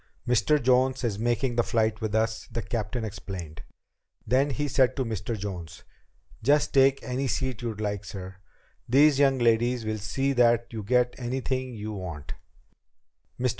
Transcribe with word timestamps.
"Mr. 0.27 0.59
Jones 0.59 1.03
is 1.03 1.19
making 1.19 1.55
the 1.57 1.63
flight 1.63 2.01
with 2.01 2.15
us," 2.15 2.47
the 2.51 2.63
captain 2.63 3.05
explained. 3.05 3.61
Then 4.25 4.49
he 4.49 4.67
said 4.67 4.95
to 4.95 5.05
Mr. 5.05 5.37
Jones: 5.37 5.83
"Just 6.41 6.73
take 6.73 7.03
any 7.03 7.27
seat 7.27 7.61
you 7.61 7.75
like, 7.75 8.03
sir. 8.03 8.37
These 8.89 9.19
young 9.19 9.37
ladies 9.37 9.85
will 9.85 9.99
see 9.99 10.33
that 10.33 10.73
you 10.73 10.81
get 10.81 11.13
anything 11.19 11.75
you 11.75 11.91
want." 11.93 12.33
Mr. 13.39 13.49